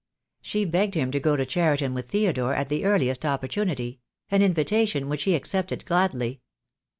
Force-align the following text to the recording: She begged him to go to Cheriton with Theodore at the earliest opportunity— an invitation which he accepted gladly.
She 0.41 0.65
begged 0.65 0.95
him 0.95 1.11
to 1.11 1.19
go 1.19 1.35
to 1.35 1.45
Cheriton 1.45 1.93
with 1.93 2.09
Theodore 2.09 2.55
at 2.55 2.69
the 2.69 2.85
earliest 2.85 3.23
opportunity— 3.23 3.99
an 4.31 4.41
invitation 4.41 5.09
which 5.09 5.25
he 5.25 5.35
accepted 5.35 5.85
gladly. 5.85 6.41